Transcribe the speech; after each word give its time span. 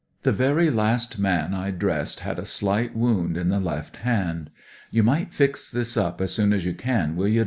"The 0.23 0.31
very 0.31 0.71
last 0.71 1.19
man 1.19 1.53
I 1.53 1.69
dressed 1.69 2.21
had 2.21 2.39
a 2.39 2.41
sUght 2.41 2.95
wound 2.95 3.37
in 3.37 3.49
the 3.49 3.59
left 3.59 3.97
hand. 3.97 4.49
'You 4.89 5.03
might 5.03 5.31
fix 5.31 5.69
this 5.69 5.95
up 5.95 6.19
as 6.21 6.33
soon 6.33 6.53
as 6.53 6.65
you 6.65 6.73
can, 6.73 7.15
will 7.15 7.27
you. 7.27 7.39